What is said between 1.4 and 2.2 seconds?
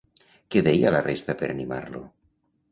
per animar-lo?